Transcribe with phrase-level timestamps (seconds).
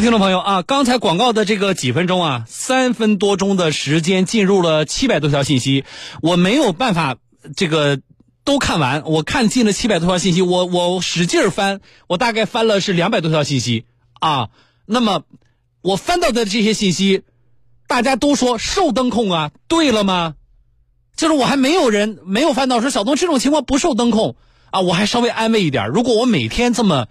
[0.00, 5.84] 听众朋友啊，刚才广告的这个几分钟啊，三分多钟的时间进入了七百多条信息，
[6.22, 7.16] 我没有办法
[7.56, 8.00] 这个
[8.44, 9.02] 都看完。
[9.06, 13.86] 我看进了七百多条信息，我我使劲翻，我大概翻了是两百多条信息
[14.20, 14.50] 啊。
[14.86, 15.22] 那么
[15.82, 17.22] 我翻到的这些信息，
[17.88, 20.34] 大家都说受灯控啊，对了吗？
[21.16, 24.36] 就是我还没有人没有翻到说小东这种情况不受灯控
[24.70, 25.88] 啊，我还稍微安慰一点。
[25.88, 27.08] 如果我每天这么。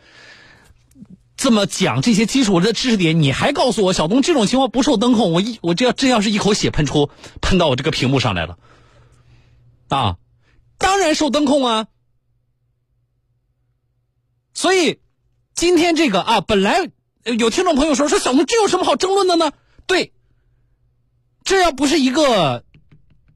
[1.37, 8.57] 这么讲这些基础的知识点，你还告诉我小东这种情况不受灯控，我一我这要真要是一口血喷出，喷到我这个屏幕上来了，
[9.87, 10.17] 啊，
[10.79, 11.87] 当然受灯控啊。
[14.55, 14.99] 所以
[15.53, 16.89] 今天这个啊，本来
[17.23, 19.51] 有听众朋友说说小东这有什么好争论的呢？
[19.85, 20.13] 对，
[21.43, 22.65] 这要不是一个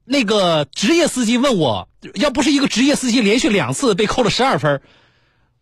[0.04, 4.82] 那个职业司机问我，要不是一个职业司机连续两次被扣了十二分，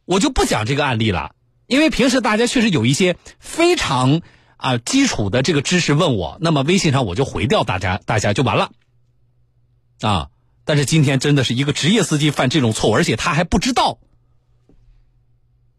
[0.06, 1.34] 我就不讲这个案例了。
[1.70, 4.22] 因为平时大家确实有一些非常
[4.56, 8.72] 啊基础的这个知识问我，那么微信上我就回掉大家，大家就完了
[10.00, 10.30] 啊。
[10.64, 13.98] 但是今天真的是一个职业司机犯这种错误，而且他还不知道。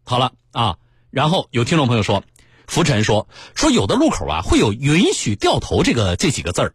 [0.02, 0.78] 好了啊，
[1.10, 2.24] 然后有听众朋友说，
[2.66, 6.74] 浮尘说说有的路口啊会有允许掉头这个这几个字儿，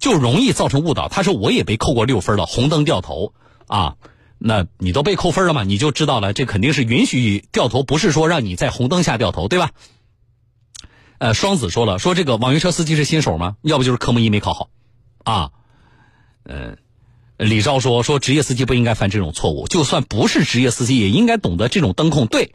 [0.00, 1.08] 就容易造成误导。
[1.08, 3.32] 他说我也被扣过六分了，红灯掉头
[3.68, 3.94] 啊。
[4.38, 5.64] 那你都被扣分了嘛？
[5.64, 9.70] 你就知道了，这肯定是允许掉头，不是说让你在红灯下掉头，对吧？
[11.18, 13.56] 呃，双子说了，说这个网约车司机是新手吗？
[13.62, 14.68] 要不就是科目一没考好，
[15.24, 15.50] 啊，
[16.42, 16.76] 呃，
[17.38, 22.26] 李昭说说职业司机不应该犯这种错误，就算不是职业司机，也应该懂得这种灯控。
[22.26, 22.54] 对，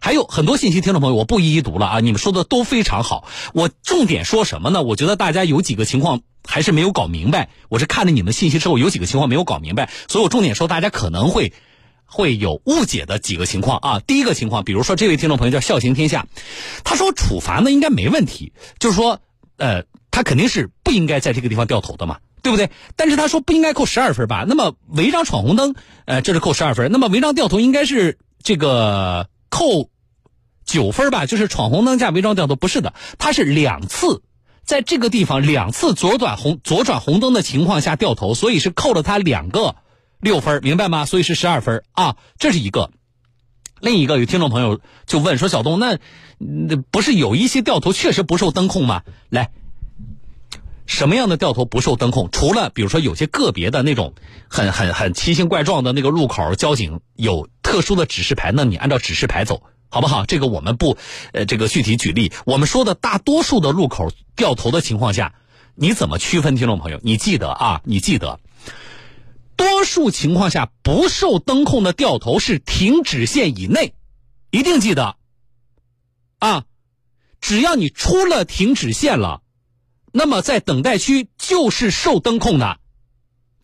[0.00, 3.28] 还有很多信息，听众朋友，我不一一读了啊，你们说的都非常好。
[3.54, 4.82] 我重点说什么呢？
[4.82, 6.20] 我觉得大家有几个情况。
[6.42, 11.52] 还是没有搞明白，我是看了你们信息之后，有几个情况没有搞明白，所以我重点说大家可能会
[12.06, 14.00] 会有误解的几个情况啊。
[14.00, 16.26] 第一个情况，比如说这位听众朋友叫笑行天下，
[16.82, 19.20] 他说处罚呢应该没问题，就是说
[19.58, 22.70] 呃他肯定是不应该在这个地方掉头的嘛，对不对？
[22.96, 24.46] 但是他说不应该扣十二分吧？
[24.48, 25.74] 那么违章闯红灯，
[26.06, 29.90] 呃这是扣十二分，那么违章掉头应该是这个扣
[30.70, 31.26] 九分吧？
[31.26, 34.22] 就是闯红灯加违章掉头不是的，他是两次。
[34.62, 39.74] 在这个地方两次左转红左转红灯的情况下掉头，所以是扣了他两个
[40.20, 41.06] 六分，明白吗？
[41.06, 42.92] 所以是十二分啊，这是一个。
[43.80, 45.98] 另一个有听众朋友就问说：“小东，那
[46.38, 49.50] 那不是有一些掉头确实不受灯控吗？”来，
[50.86, 52.28] 什么样的掉头不受灯控？
[52.30, 54.14] 除了比如说有些个别的那种
[54.48, 59.64] 很很很奇形怪状的那个路口，交警有特殊的指示牌，那你按照指示牌走。
[59.92, 60.24] 好不好？
[60.24, 60.96] 这个我们不，
[61.32, 62.32] 呃，这个具体举例。
[62.46, 65.34] 我们说的大多数的路口掉头的情况下，
[65.74, 66.54] 你怎么区分？
[66.54, 68.38] 听众朋友，你记得啊，你记得，
[69.56, 73.94] 多数情况下不受灯控的掉头是停止线以内，
[74.52, 75.16] 一定记得
[76.38, 76.64] 啊。
[77.40, 79.42] 只要你出了停止线了，
[80.12, 82.78] 那么在等待区就是受灯控的，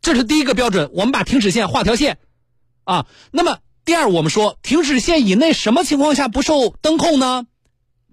[0.00, 0.90] 这是第一个标准。
[0.92, 2.18] 我们把停止线画条线
[2.82, 3.60] 啊，那么。
[3.86, 7.46] 第二，我们说停止线以内什么情况下不受灯控呢？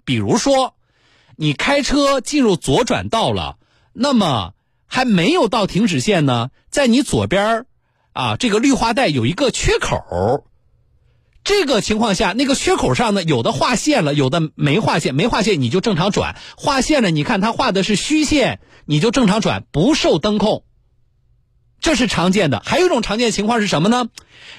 [0.04, 0.76] 比如说，
[1.34, 3.56] 你开车进入左转道了，
[3.92, 4.52] 那么
[4.86, 7.66] 还没有到停止线呢，在你左边
[8.12, 10.44] 啊，这个绿化带有一个缺口，
[11.42, 20.62] 这个情况下，那个缺口上呢，有的画线了，有的没画线，没画线你就正常转，画线了，你看它画的是虚线，你就正常转，不受灯控。
[21.84, 24.06] 这是常见的，还有一种常见情况是什么呢？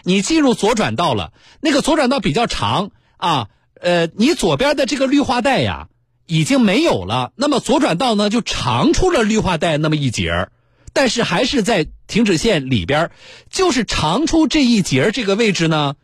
[0.04, 3.50] 你进入左转道了，那个左转道比较长啊，
[3.82, 5.88] 呃，你左边的这个绿化带呀
[6.28, 10.50] 已经没有了，那么左转道呢就长出了绿化带那么一截
[10.94, 13.10] 但是还是在停止线里边，
[13.50, 15.96] 就是长出这一截这个位置呢，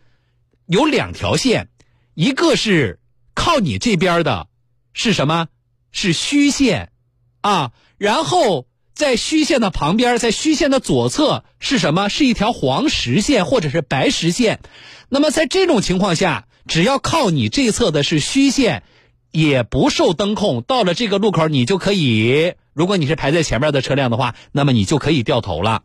[0.66, 1.70] 有两条线，
[2.16, 3.00] 一个是
[3.36, 4.48] 靠你这边的，
[4.92, 5.50] 是什么？
[5.92, 6.92] 是虚线
[7.42, 8.66] 啊，然后。
[8.94, 12.10] 在虚线的旁边，在虚线的左侧是什么？
[12.10, 14.60] 是一条黄实线或者是白实线。
[15.10, 18.84] 那么在这种情况下，只要靠你这侧的是虚线，
[19.32, 20.62] 也不受灯控。
[20.62, 25.84] 到了这个路口，你就可以，如果你是排在前面的车辆的话，那么你就可以掉头了。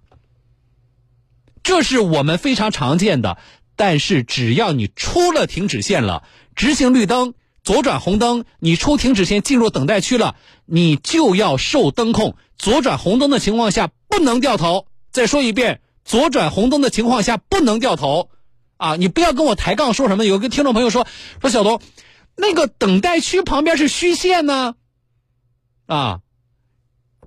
[1.63, 3.39] 这是我们非常常见的。
[3.79, 6.23] 但是只要你出了停止线了，
[6.55, 7.35] 直行绿灯。
[7.67, 10.37] 左转红灯，你出停止线进入等待区了，
[10.67, 12.37] 你就要受灯控。
[12.57, 14.87] 左转红灯的情况下不能掉头。
[15.11, 18.31] 再说一遍，左转红灯的情况下不能掉头。
[18.77, 20.25] 啊，你不要跟我抬杠，说什么？
[20.25, 21.09] 有个听众朋友说，
[21.41, 21.81] 说小东，
[22.37, 24.77] 那个等待区旁边是虚线呢。
[25.87, 26.21] 啊，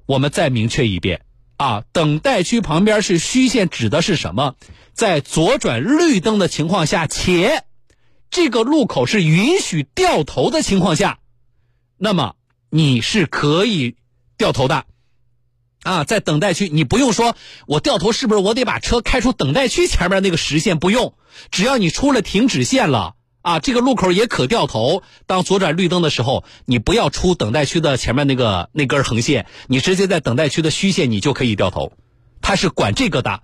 [0.06, 1.26] 我们再明确一遍
[1.58, 4.56] 啊，等待区旁边是虚线，指的是什么？
[4.94, 7.66] 在左转绿灯的情况下，且。
[8.30, 11.20] 这个路口是允许掉头的情况下，
[11.98, 12.36] 那么
[12.70, 13.96] 你是可以
[14.38, 14.86] 掉头的。
[15.82, 20.78] 啊，在等待区，你不用说，我掉头是不是我得把车开出等待区前面那个实线？
[20.78, 21.14] 不用，
[21.52, 25.04] 只要你出了停止线了，啊，这个路口也可掉头。
[25.26, 31.94] 当左转绿灯的时候，你不要出等待区的前面那个那根横线，你直接在等待区的虚线，你就可以掉头。
[32.42, 33.42] 他是管这个的，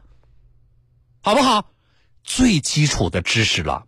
[1.21, 1.71] 好不好？
[2.25, 3.85] 最基础的知识了。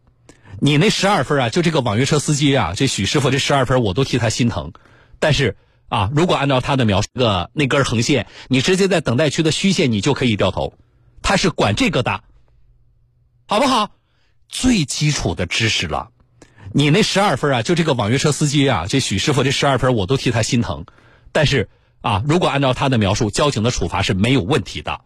[0.60, 4.74] 你那十二分啊，就这个网约车司机啊，这许师傅这十二分，我都替他心疼。
[5.20, 5.56] 但是。
[5.90, 10.74] 啊，如果按照他的描述，个那根横线，你直接在等待区的虚线，你就可以掉头。
[11.22, 12.26] 他是管这个的，
[13.48, 13.92] 好不好？
[14.50, 16.10] 最基础的知识了。
[16.74, 20.86] 你那十二分啊，就这个网约车司机啊，这许师傅这十二分，我都替他心疼。
[21.32, 21.70] 但是
[22.02, 25.00] 啊，如果按照他的描述，交警的处罚是没有问题的。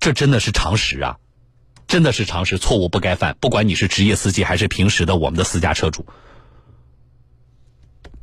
[0.00, 1.18] 这真的是常识啊，
[1.86, 3.36] 真的是常识，错误不该犯。
[3.40, 6.06] 不管你是职业司机还是平时的我们的私家车主，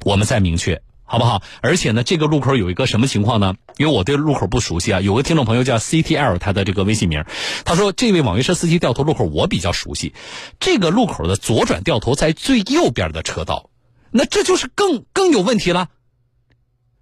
[0.03, 0.81] 我们再明确。
[1.05, 1.43] 好不好？
[1.61, 3.55] 而且呢，这个路口有一个什么情况呢？
[3.77, 4.99] 因为我对路口不熟悉啊。
[4.99, 7.23] 有个听众朋友叫 CTL，他的这个微信名，
[7.65, 10.15] 他说这位网约车司机掉头路口我比较熟悉。
[10.59, 13.69] 这个路口的左转掉头在最右边的车道，
[14.09, 15.89] 那这就是更更有问题了。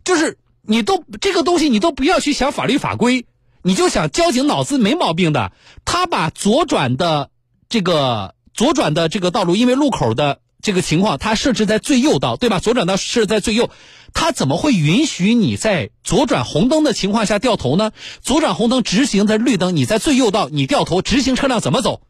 [0.04, 3.28] 就是你都这个东西你都不要去想法律法规，
[3.64, 5.52] 你就想交警脑子没毛病的，
[5.86, 7.30] 他把左转的
[7.70, 12.60] 这个左转的这个道路，因为路口的这个情况，他设置在最右道，对吧？
[12.60, 13.70] 左转道设在最右。
[14.14, 17.92] 他怎么会允许你在左转红灯的情况下掉头呢？
[18.22, 22.02] 左转红灯直行在绿灯，你在最右道你掉头，直行车辆怎么走？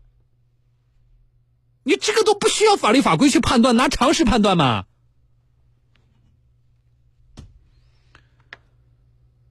[1.84, 4.86] 你这个都不需要法律法规去判断，拿常识判断嘛。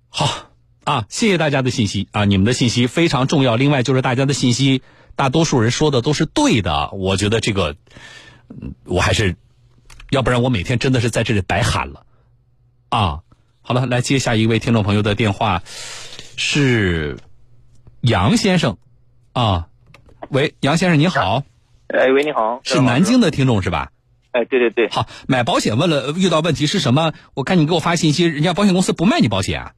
[0.08, 0.50] 好
[0.90, 3.54] 啊，谢谢大家的信息啊，你们的信息非常重要。
[3.54, 4.82] 另外就是大家的信息，
[5.14, 7.76] 大多数人说的都是对的，我觉得这个，
[8.82, 9.36] 我还是，
[10.10, 12.04] 要不然我每天真的是在这里白喊了。
[12.88, 13.20] 啊，
[13.62, 15.62] 好了，来接下一位听众朋友的电话，
[16.34, 17.18] 是
[18.00, 18.76] 杨先生，
[19.32, 19.68] 啊，
[20.28, 21.44] 喂，杨先生你好，
[21.86, 23.92] 哎，喂，你好，是南京的听众是吧？
[24.32, 27.12] 哎，对对对，好，买保险问了遇到问题是什么？
[27.34, 29.72] 我看你给我发信息，人家保险公司不卖你保险啊？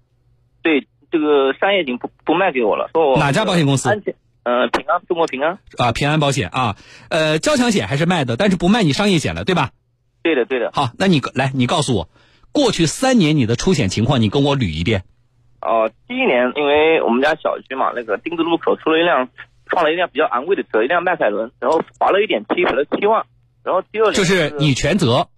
[0.62, 3.90] 对，这个商业险不不卖给我了，说我哪家保险公司？
[3.90, 4.14] 安全，
[4.44, 6.76] 呃，平安，中国平安啊，平安保险啊，
[7.10, 9.70] 呃，交强险还是卖的，但是不卖你商业险了，对吧？
[10.22, 10.70] 对的，对的。
[10.72, 12.08] 好，那你来，你告诉我。
[12.50, 15.04] 过去三年你的出险情况，你跟我捋一遍。
[15.60, 19.28] 哦，第一年，因为我们家小区嘛，那个丁字路口出了一辆，
[19.66, 23.24] 撞了一辆比较昂贵的车，一辆迈凯伦，然后罚了一点漆，赔了七万。
[23.62, 25.28] 然后第二年就是你全责。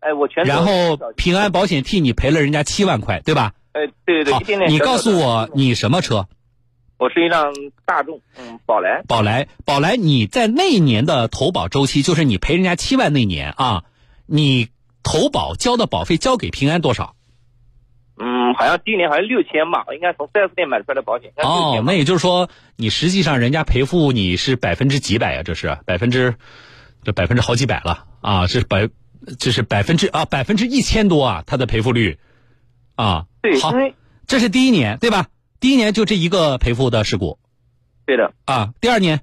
[0.00, 0.52] 哎，我全责。
[0.52, 3.52] 然后平安保险替你赔了人家七万块，对吧？
[3.72, 4.68] 哎，对对对。
[4.68, 6.26] 你告诉我你什么车？
[6.98, 7.52] 我是一辆
[7.84, 9.02] 大众，嗯，宝来。
[9.08, 13.84] 宝来，宝来，你在那一年的投保周期，就是你赔人家七万那年啊，
[14.26, 14.68] 你。
[15.02, 17.16] 投保交的保费交给平安多少？
[18.18, 21.32] 嗯，好像第一年好像六千吧，应该从四 S 店买出来的保险。
[21.38, 25.42] 哦，那也就是说，你实际上人家赔付你是百分之几百呀？
[25.42, 26.34] 这是百分之，
[27.02, 28.46] 这百分之好几百了啊！
[28.46, 28.90] 这百，
[29.38, 32.18] 这是百分之啊，百分之一千多啊，它的赔付率
[32.94, 33.24] 啊。
[33.42, 33.72] 对，好，
[34.26, 35.26] 这是第一年对吧？
[35.60, 37.38] 第一年就这一个赔付的事故。
[38.06, 38.32] 对的。
[38.44, 39.20] 啊，第二年。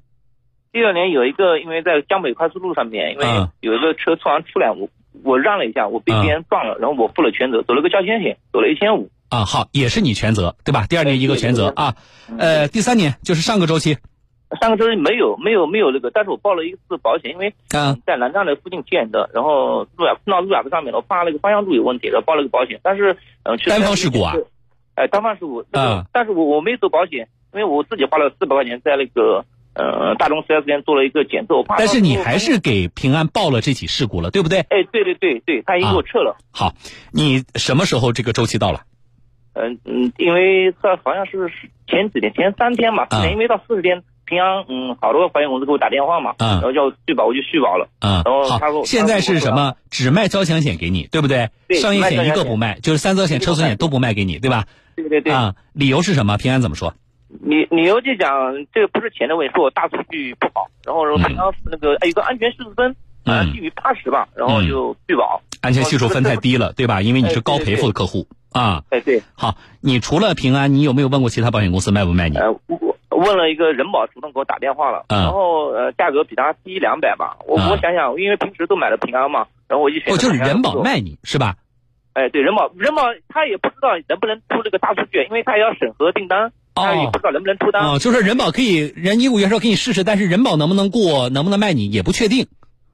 [0.72, 3.26] 第二年有一个，因为在江北快速路上面，因为
[3.62, 4.90] 有一个车突然出来，我。
[5.24, 9.10] 我让了一下，我被别人撞了，然后我负了全责，走了个交强险，走了一千五。
[9.30, 10.86] 啊，好，也是你全责，对吧？
[10.86, 11.96] 第二年一个全责啊，
[12.38, 13.98] 呃，第三年就是上个周期，
[14.62, 17.54] 上个车没有没有没有那个，但是我报了一次保险，因为
[18.06, 24.34] 在南站的附近建的，然后路亚碰到路亚的上面了，我怕那个方向度有问题，然后报了个保险，但是嗯，单方事故啊，
[24.96, 29.46] 哎，单方事故，嗯，但是我我没走保险，因为我自己花了四百块钱在那个。
[29.80, 31.76] 呃，大众四 S 店做了一个检测，我怕。
[31.78, 34.62] 但是你还是给平安报了这起事故了，对不对？
[34.62, 36.36] 哎，对对对对，他已经给我撤了。
[36.50, 36.74] 好，
[37.14, 38.82] 你什么时候这个周期到了？
[39.54, 41.52] 嗯嗯，因为这好像是
[41.86, 47.90] 前几天，前三天嘛，因为到四十天，平安嗯，好多保险公司给我打电话嘛，嗯然后要续保，我就续保了。
[48.02, 49.76] 嗯，然后他说现在是什么？
[49.90, 51.50] 只卖交强险给你，对不对？
[51.68, 54.66] 对，商业险一个不卖，就是三责险、车损险都不卖给你，对吧？
[54.96, 55.34] 对对对。
[55.34, 56.38] 啊，理由是什么？
[56.38, 56.94] 平安怎么说？
[57.42, 58.30] 理理由就讲
[58.74, 65.42] 这个不是钱的问题，是我大数据不好，然后平常那个有个安全系数分，嗯，低于八十吧，然后就续保。
[65.62, 67.02] 安全系数分太低了，对吧？
[67.02, 68.84] 因为你是高赔付的客户啊。
[68.90, 69.24] 哎对。
[69.34, 72.38] 好，你除了平安，你有没有问过其他保险公司卖不卖你？
[73.18, 77.38] 问了一个人保，主动给我打电话了，然后呃价格比他低两百吧。
[77.46, 80.14] 我我想想，因为平时都买的平安嘛，然后我一选。
[80.14, 81.56] 哦，就是人保卖你是吧？
[82.14, 86.52] 哎，对，人保人保他也不知道能不能出这个大数据，因为他也要审核订单。
[86.74, 87.84] 他也，不知道能不能出单。
[87.84, 92.48] 哦，就是人保可以，人医务员说给你试试，但是人保能不能过，能不能卖你也不确定。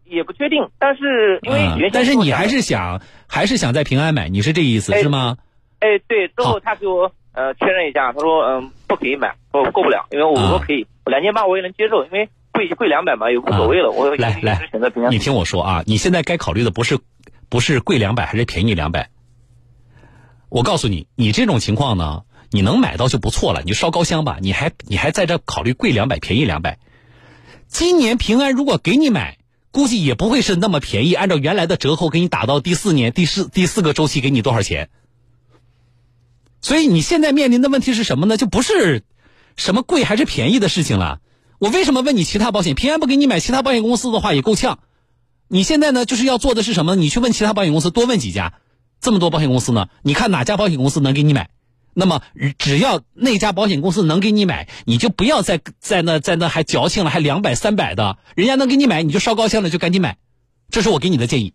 [0.06, 5.38] 也不确定，但是因为但是你还是想还是想在平安买，你是这意思是吗？
[5.80, 15.12] 哎，对，之后他给我呃确认一下，他说嗯不可以买，我过不了，因为我说可以，两千八我也能接受，因为贵贵两百嘛也无所谓了，我来来选择平安。
[15.12, 17.00] 你听我说啊，你现在该考虑的不是
[17.50, 19.10] 不是贵两百还是便宜两百，
[20.50, 26.78] 我告诉你，你这种情况呢，你能买到就不错了，你就烧高香吧，你还你还在这考虑贵两百便宜两百。
[27.68, 29.40] 今年平安如果给你买，
[29.72, 31.16] 估计也不会是那么便宜。
[31.16, 34.90] 按照原来的折扣给你打到第四年第四第四个周期给你多少钱？
[36.64, 38.38] 所以你现在面临的问题是什么呢？
[38.38, 39.04] 就不是
[39.56, 41.20] 什么贵还是便宜的事情了。
[41.60, 42.74] 我为什么问你其他保险？
[42.74, 44.80] 平安不给你买，其他保险公司的话也够呛。
[45.50, 46.96] 你现在呢，就是要做的是什么？
[46.96, 48.54] 你去问其他保险公司，多问几家，
[49.02, 49.88] 这么多保险公司呢？
[50.02, 51.50] 你看哪家保险公司能给你买？
[51.94, 52.22] 那么，
[52.58, 60.18] 只要那家保险公司能给你买，你就不要再在那在那还矫情了，还两百三百的，人家能给你买，你就烧高兴了，就赶紧买，
[60.72, 61.54] 这是我给你的建议。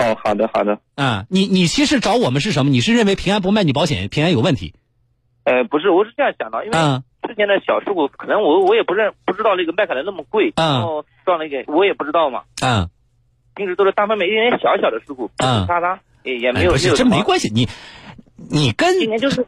[0.00, 0.78] 哦，好的，好的。
[0.96, 2.70] 啊，你你其实找我们是什么？
[2.70, 4.74] 你是认为平安不卖你保险，平安有问题？
[5.44, 6.78] 呃，不是，我是这样想的，因为
[7.28, 12.42] 之前的小事故，可能我我也不认不知道那个迈凯伦那么贵，然后撞了一个，我也不知道嘛。
[12.62, 12.88] 嗯。
[13.54, 16.72] 平时都是单方面一点点小小的事故，嗯，擦擦也也没有。
[16.72, 17.68] 不是，这没关系，你。
[18.50, 18.96] 你跟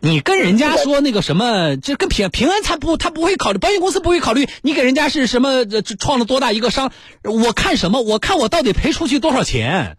[0.00, 5.64] 你跟人家说那个什么，这跟平平安他不他不会考虑，保险公司不会考虑你给人家是什么
[5.98, 6.92] 创了多大一个伤，
[7.24, 8.02] 我看什么？
[8.02, 9.96] 我看我到底赔出去多少钱？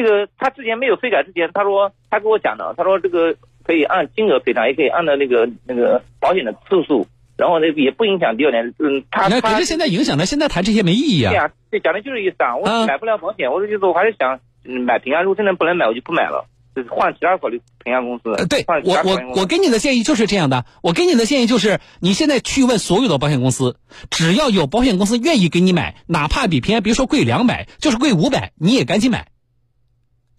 [0.00, 8.72] 这个他之前没有非改之前，他说他跟我讲的，他说这个可以按金额赔偿，也可以按照那个那个保险的次数，然后呢也不影响第二年。
[8.78, 11.30] 嗯，他那可是现在影响了，现在谈这些没意义啊。
[11.32, 16.46] 对呀，这讲的就是意思啊，我买不了保险，我的意思我还是想买平安，如果真的不能买，我就不买了。
[16.88, 18.32] 换其他考虑平安公司。
[18.34, 23.78] 呃，对我我我给你的建议就是这样的，我给你的建议就是，你现在去问所有的保险公司，
[24.10, 29.26] 只要有保险公司愿意给你买，哪怕比平安别说贵两百，就是贵五百，你也赶紧买。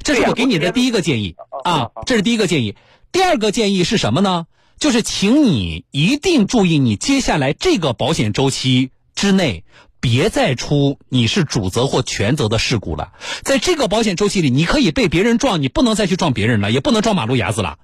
[0.03, 2.75] 这是我给你的第一个建议啊，这是第一个建议。
[3.12, 4.46] 第二个建议是什么呢？
[4.79, 9.63] 就是请你一定注意，你接下来这个保险周期之内。
[10.01, 13.12] 别再出你是主责或全责的事故了，
[13.44, 17.79] 在这个保险周期里，你可以被别人撞，你不能再去撞别人了，也不能撞马路牙子了。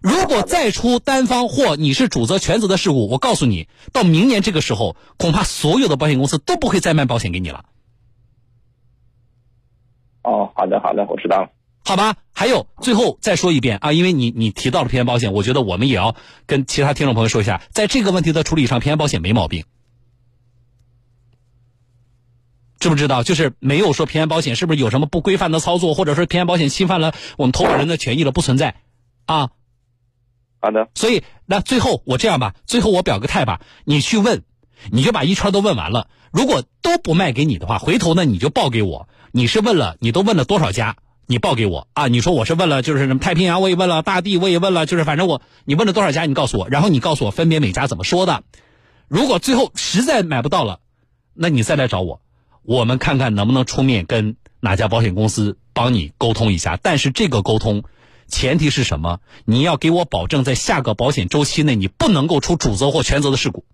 [0.00, 7.66] 如果再出单方或你是主责全责的事故，我告诉你，到明年这个时候，恐怕所有的保险公司都不会再卖保险给你了。
[10.22, 11.50] 哦，好的，好的，我知道了。
[11.84, 16.14] 好吧，还有最后再说一遍啊，因为你你提到了平安保险，我觉得我们也要
[16.46, 19.64] 跟其他听众朋友说一下，在这个问题的处理上，平安保险没毛病。
[22.78, 23.22] 知不知道？
[23.22, 28.30] 就是没有说平安保险是不是有什么不规范的操作，或者说平安保险侵犯了我们投保人的权益了？
[28.30, 28.76] 不存在，
[29.26, 29.50] 啊。
[30.60, 30.88] 好的。
[30.94, 34.44] 所以那最后我这样吧，最后我表个态吧，你去问，
[34.90, 36.08] 你就把一圈都问完了。
[36.32, 39.08] 如果都不卖给你的话，回头呢你就报给我。
[39.34, 40.96] 你是问了，你都问了多少家？
[41.26, 42.06] 你报给我啊。
[42.08, 48.42] 你说我是问了，就是什么太平洋我也问了，大地我也问了，就是反正我你问了多少家，你告诉我，然后你告诉我分别每家怎么说的。
[49.08, 50.80] 如果最后实在买不到了，
[51.32, 52.20] 那你再来找我。
[52.62, 57.84] 我们看看能不能出面跟哪家保险公司帮你沟通一下，但是这个沟通
[58.28, 59.20] 前提是什么？
[59.46, 63.64] 你要给我保证，在下个保险周期内，你不能够出主责或全责的事故。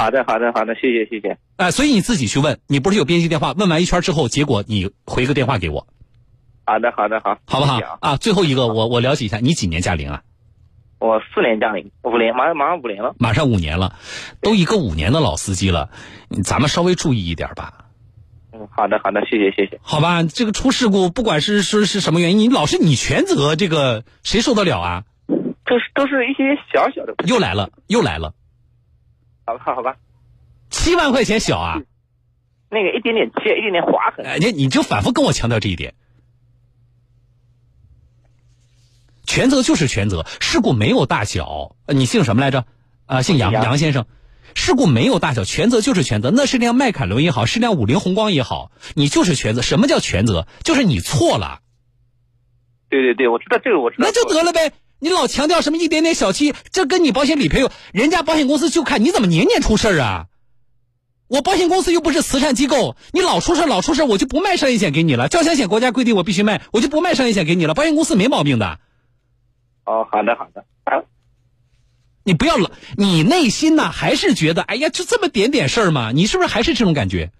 [0.00, 1.36] 好的，好的，好的，谢谢，谢谢。
[1.56, 3.52] 哎，所以你自己去问，你不是有编辑电话？
[3.52, 5.86] 问完一圈之后，结果你回个电话给我。
[6.64, 7.98] 好的，好的，好，好不好？
[8.00, 10.22] 啊，最后一个，我我了解一下，你几年驾龄啊？
[11.00, 13.94] 我四年驾龄，五年，马上马上五年了，马上五年了，
[14.40, 15.90] 都一个五年的老司机了，
[16.44, 17.84] 咱们稍微注意一点吧。
[18.54, 19.78] 嗯，好的，好的，谢谢，谢谢。
[19.82, 25.04] 好吧，这个出事故，不管是是是什么原因，你老是你全责，这个谁受得了啊？
[25.66, 27.14] 都是都是一些小小的。
[27.26, 28.32] 又来了，又来了。
[29.58, 29.96] 好吧，好吧。
[30.70, 31.82] 七万块钱小啊？
[32.70, 34.24] 那个一点点切，一点点划痕。
[34.24, 35.94] 哎，你你就反复跟我强调这一点。
[39.24, 41.76] 全责就是全责，事故没有大小。
[41.86, 42.64] 你姓什么来着？
[43.06, 44.06] 啊，姓杨，杨先生。
[44.54, 46.32] 事故没有大小，全责就是全责。
[46.32, 49.62] 那是辆迈凯伦也好，是辆五菱宏光也好，你就是全责。
[49.62, 50.48] 什么叫全责？
[50.64, 51.60] 就是你错了。
[52.88, 54.08] 对对对，我知道这个，我知道。
[54.08, 54.72] 那就得了呗。
[55.00, 60.26] 你老强调什么一点点小气，这跟你保险理赔有，人家保险公司就看你怎么年年出事啊。
[61.26, 65.28] 我保险公司又不是慈善机构，你老出事老出事，我就不卖商业险给你了。
[65.28, 67.74] 交强险国家规定我必须卖，我就不卖商业险给你了。
[67.74, 68.78] 保险公司没毛病的。
[69.86, 71.02] 哦，好的好的，啊，
[72.24, 76.12] 你不要老，你内心呢还是觉得，哎呀，就这么点点事儿嘛？
[76.12, 77.30] 你是不是还是这种感觉？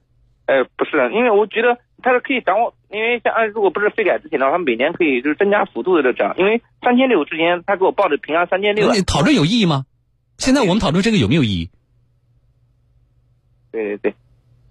[0.47, 9.87] 哎，不是，因为我觉得他是可以掌握，因为像按如果不是非改之前的话，他每年可以就是增加幅度的涨，因为三千六之前他给我报的平安三千六，你讨论有意义吗？
[10.38, 11.71] 现在我们讨论这个有没有意义？
[13.73, 14.14] 对对对，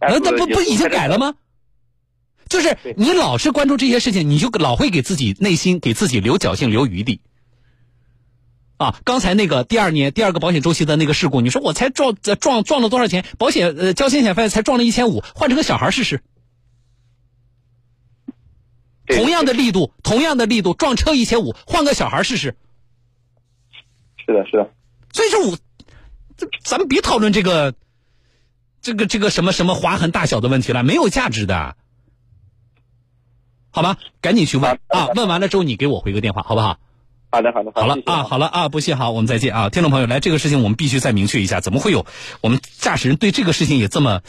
[0.01, 1.17] 那那不不已经改了？
[1.17, 1.35] 吗？
[2.49, 7.21] 就是你老是关注这些事情，你就老会给自己内心给自己留侥幸、留余地。
[8.77, 13.23] 啊，刚才那个第二年第二个保险周期的那个事故，你说我才撞呃撞撞了多少钱？
[13.37, 16.23] 保险呃交险险费才撞了一千五，换成个小孩试试，对
[19.09, 22.55] 同样的力度，同样的力度撞车一千五，换个小孩试试。
[24.25, 24.69] 是的，是的，
[25.11, 25.57] 所以说我，
[26.37, 27.73] 这咱们别讨论这个，
[28.81, 31.75] 这个这个什么什么划痕大小的问题了，没有价值的，
[33.71, 33.97] 好吧？
[34.21, 35.07] 赶紧去问啊！
[35.15, 36.79] 问完了之后你给我回个电话，好不好？
[37.31, 42.05] 好的，好的，好了啊，好了啊，不谢，好，我们再见啊，听众朋友，来这个事情我们必须再明确一下，怎么会有
[42.41, 44.21] 我们驾驶人对这个事情也这么，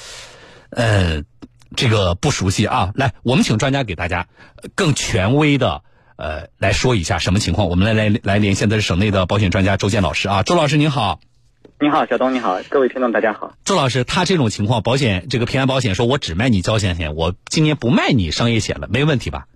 [0.71, 1.23] 呃，
[1.77, 2.93] 这个不熟悉啊？
[2.95, 4.27] 来，我们请专家给大家
[4.62, 5.83] 呃更权威的
[6.17, 7.69] 呃来说一下什么情况。
[7.69, 11.21] 我们来来来连线的是省内的保险专家周建老师啊，周老师您好。
[11.83, 13.55] 你好，小东，你好，各位听众，大家好。
[13.65, 19.47] 周老师，他这种情况，保险这个平安保险说，我只卖你交强险，我今年不卖你商业险了，没问题吧？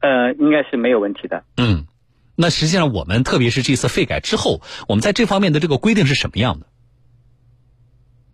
[0.00, 1.44] 呃，应该是没有问题的。
[1.56, 1.86] 嗯，
[2.34, 6.66] 那实际上我们特别是这次费改之后，我们在这方面的这个规定是什么样的？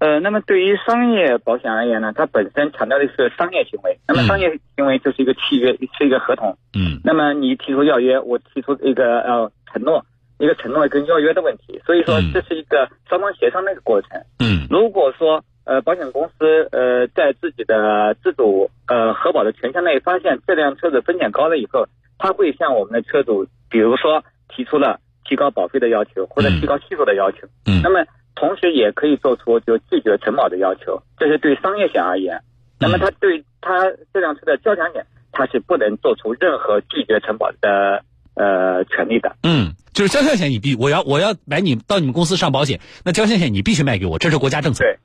[0.03, 4.01] 呃，那么对于商业保险而言呢，它本身强调的是商业行为。
[4.09, 6.59] 那么嗯商业行为就是一个契约，是一个合同。
[6.75, 10.05] 嗯那么你提出要约，我提出一个呃承诺，
[10.39, 11.81] 一个承诺跟要约的问题。
[11.87, 14.11] 所以说嗯这是一个双方协商的一个过程。
[14.41, 21.87] 嗯如果说呃保险公司呃在自己的自主呃核保的权限内发现这辆车子风险高了以后，
[22.19, 27.47] 他会向我们的车主，比如说提出了提高保费的要求或者嗯提高系数的要求。
[27.67, 28.05] 嗯那么
[28.35, 32.43] 同时也可以做出就拒绝承保的要求，这是对商业险而言。
[32.81, 39.37] 那么它对它这辆车的交强险，它是不能做出任何拒绝承保的呃权利的。
[39.43, 44.99] 嗯，就是交强险你必我要我要买你到你们公司上保险，那交强险你必须卖给我，这是国家政策对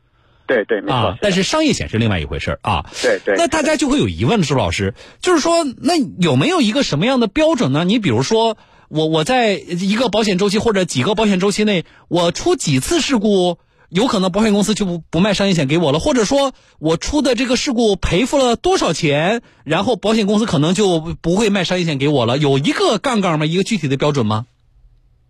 [0.48, 0.96] 对对，没错。
[0.96, 1.18] 啊。
[1.22, 2.86] 但是商业险是另外一回事儿啊。
[3.04, 7.84] 对对，那大家就会有疑问，周老师，就是说，那有没有一个什么样的标准呢？
[7.84, 8.58] 你比如说，
[8.90, 13.58] 我我在一个保险周期或者几个保险周期内，我出几次事故，
[13.90, 23.46] 有可能保险公司就不不卖商业险给我了，或者说我出的这个事故赔付了多少钱，然后保险公司可能就不会卖商业险给我了，有一个杠杠吗？
[23.46, 24.46] 一个具体的标准吗？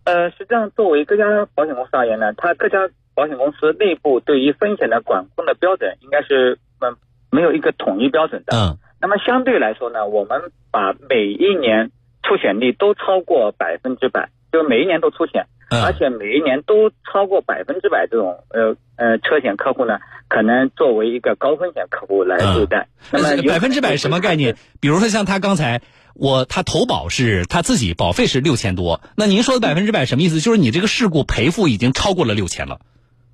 [0.04, 6.96] 呃，实际上作为各家保险公司而言呢，它各家保险公司内部对于风险的管控的标准应该是嗯
[7.32, 8.56] 没有一个统一标准的。
[8.56, 11.92] 嗯那么相对来说呢，我们把每一年
[12.28, 22.88] 出险率都超过百分之百，就是每一年都出险，而嗯且每一年都超过百分之百这种呃呃车险客户呢，可能作为一个高风险客户来对待。
[23.12, 24.56] 那么百分之百什么概念？？
[24.82, 25.82] 比如说像他刚才
[26.16, 30.40] 我他投保是他自己保费是六千多，那您说的百分之百什么意思？
[30.40, 32.80] 就是你这个事故赔付已经超过了六千了。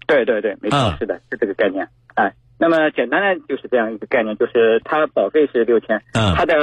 [0.06, 1.88] 对对对，没错，嗯是的，是这个概念。
[2.14, 6.56] 哎，那么简单的就是这样一个概念，就是他保费是六千，嗯它的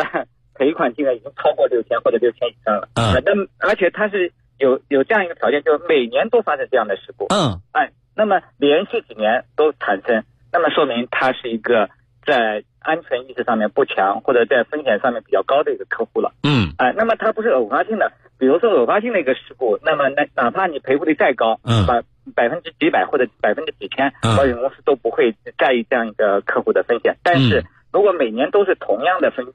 [0.60, 2.86] 赔款金额已经超过六千或者六千以上了。
[2.92, 3.32] 嗯呃那
[3.66, 7.24] 而且它是有有这样一个条件，就是每年都发生这样的事故。
[7.30, 11.88] 嗯哎，那么连续几年都产生，那么说明它是一个
[12.26, 16.34] 在安全意识上面不强，或者在风险上面比较高的一个客户了。
[16.42, 22.02] 嗯哎，那么它不是偶发性的，比如说偶发性的一个事故，那么那哪怕你赔付率再高，嗯百
[22.34, 27.16] 百分之几百或者百分之几千，嗯保险公司都不会在意这样一个客户的风险。
[27.22, 29.46] 但是嗯如果每年都是同样的分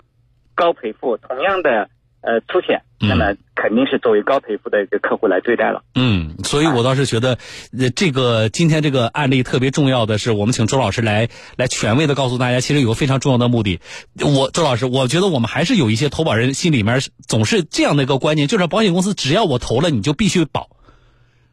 [0.55, 1.89] 高赔付，同样的
[2.21, 5.83] 呃出险，嗯那么肯定是作为高赔付的一个客户来对待了。
[5.93, 7.37] 嗯，所以我倒是觉得，
[7.77, 13.79] 呃，这个今天这个案例特别重要的是，我们请周老师来来权威的告诉大家，其实有个非常重要的目的。
[14.21, 20.69] 我周老师，我觉得我们还是有一些投保人心里面总是这样的一个观念，就是保险公司只要我投了，你就必须保，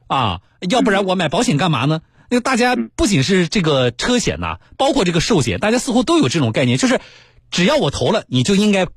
[0.06, 2.00] 啊，要不然我买保险干嘛呢？
[2.30, 6.98] 那个大家不仅是这个车险呐、包括这个寿险，大家似乎都有这种概念，就是
[7.52, 8.88] 只要我投了，你就应该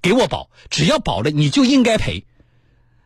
[0.00, 2.24] 给我保；只要保了，你就应该赔。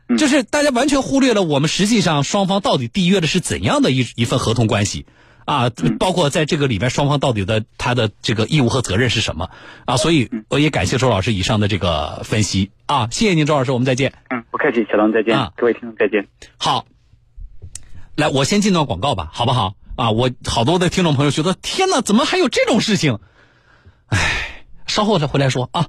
[0.07, 5.07] 嗯就是大家完全忽略了我们实际上双方到底缔约的是怎样的一一份合同关系
[5.47, 9.51] 啊，包括在这个里面双方到底的他的这个义务和责任是什么
[9.87, 9.97] 啊？
[9.97, 14.13] 所以我也感谢周老师以上的这个分析啊，谢谢您，周老师，我们再见。
[14.29, 16.29] 嗯，不客气，小龙再见，啊各位听众再见。
[16.59, 16.87] 好，
[18.15, 19.75] 来，我先进段广告吧，好不好？
[19.97, 23.21] 啊，我好多的听众朋友觉得，天哪，怎么还有这种事情？
[24.09, 24.54] 唉，
[24.95, 25.89] 稍后再回来说啊。